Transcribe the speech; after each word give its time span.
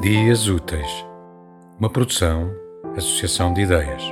Dias 0.00 0.48
Úteis, 0.48 1.04
uma 1.78 1.90
produção, 1.90 2.50
associação 2.96 3.52
de 3.52 3.60
ideias. 3.60 4.02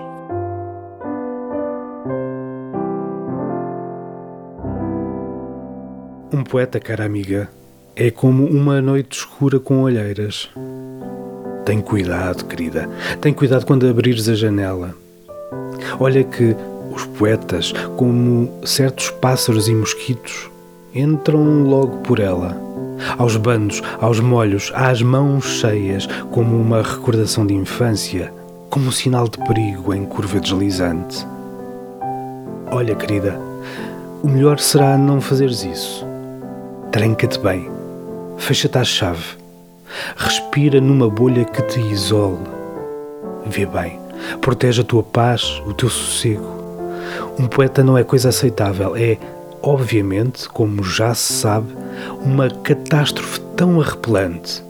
Um 6.30 6.44
poeta, 6.44 6.78
cara 6.78 7.06
amiga, 7.06 7.48
é 7.96 8.10
como 8.10 8.44
uma 8.44 8.82
noite 8.82 9.20
escura 9.20 9.58
com 9.58 9.80
olheiras. 9.80 10.50
Tem 11.64 11.80
cuidado, 11.80 12.44
querida, 12.44 12.86
tem 13.22 13.32
cuidado 13.32 13.64
quando 13.64 13.88
abrires 13.88 14.28
a 14.28 14.34
janela. 14.34 14.94
Olha 15.98 16.22
que 16.22 16.54
os 16.94 17.06
poetas, 17.06 17.72
como 17.96 18.60
certos 18.62 19.08
pássaros 19.08 19.68
e 19.68 19.74
mosquitos, 19.74 20.50
entram 20.98 21.64
logo 21.64 21.98
por 21.98 22.18
ela 22.18 22.68
aos 23.18 23.36
bandos, 23.36 23.82
aos 24.00 24.20
molhos, 24.20 24.72
às 24.74 25.02
mãos 25.02 25.44
cheias, 25.44 26.06
como 26.30 26.56
uma 26.56 26.82
recordação 26.82 27.46
de 27.46 27.54
infância, 27.54 28.32
como 28.70 28.88
um 28.88 28.92
sinal 28.92 29.28
de 29.28 29.38
perigo 29.38 29.94
em 29.94 30.04
curva 30.04 30.40
deslizante. 30.40 31.26
Olha, 32.70 32.94
querida, 32.94 33.38
o 34.22 34.28
melhor 34.28 34.58
será 34.58 34.98
não 34.98 35.20
fazeres 35.20 35.64
isso. 35.64 36.06
Tranca-te 36.92 37.38
bem, 37.38 37.70
fecha-te 38.36 38.78
à 38.78 38.84
chave, 38.84 39.36
respira 40.16 40.80
numa 40.80 41.08
bolha 41.08 41.44
que 41.44 41.62
te 41.62 41.80
isole. 41.80 42.38
Vê 43.46 43.64
bem, 43.64 43.98
protege 44.40 44.82
a 44.82 44.84
tua 44.84 45.02
paz, 45.02 45.62
o 45.66 45.72
teu 45.72 45.88
sossego. 45.88 46.58
Um 47.38 47.46
poeta 47.46 47.82
não 47.82 47.96
é 47.96 48.02
coisa 48.02 48.30
aceitável, 48.30 48.96
é, 48.96 49.16
obviamente, 49.62 50.48
como 50.48 50.82
já 50.82 51.14
se 51.14 51.32
sabe, 51.32 51.74
uma 52.24 52.48
catástrofe 52.50 53.40
tão 53.56 53.80
arrepelante 53.80 54.62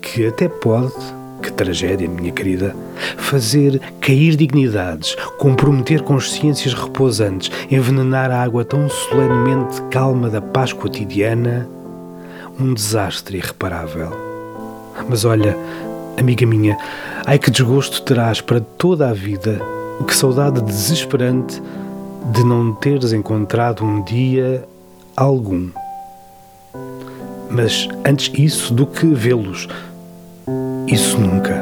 que 0.00 0.26
até 0.26 0.48
pode, 0.48 0.94
que 1.42 1.52
tragédia, 1.52 2.08
minha 2.08 2.32
querida, 2.32 2.74
fazer 3.16 3.80
cair 4.00 4.36
dignidades, 4.36 5.16
comprometer 5.38 6.02
consciências 6.02 6.74
repousantes, 6.74 7.50
envenenar 7.70 8.30
a 8.30 8.42
água 8.42 8.64
tão 8.64 8.88
solenemente 8.88 9.82
calma 9.90 10.28
da 10.28 10.40
paz 10.40 10.72
cotidiana, 10.72 11.68
um 12.58 12.72
desastre 12.72 13.38
irreparável. 13.38 14.10
Mas 15.08 15.24
olha, 15.24 15.56
amiga 16.18 16.46
minha, 16.46 16.78
ai 17.26 17.38
que 17.38 17.50
desgosto 17.50 18.02
terás 18.02 18.40
para 18.40 18.60
toda 18.60 19.10
a 19.10 19.12
vida, 19.12 19.60
que 20.06 20.16
saudade 20.16 20.60
desesperante 20.62 21.60
de 22.32 22.44
não 22.44 22.74
teres 22.74 23.12
encontrado 23.12 23.84
um 23.84 24.02
dia 24.02 24.66
algum 25.16 25.70
mas 27.50 27.88
antes 28.04 28.30
isso 28.38 28.74
do 28.74 28.86
que 28.86 29.06
vê-los. 29.06 29.68
Isso 30.86 31.18
nunca. 31.18 31.55